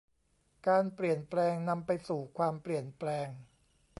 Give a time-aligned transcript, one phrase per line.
[0.67, 3.27] การเปลี่ยนแปลงนำไปสู่ความเปลี่ยนแปลง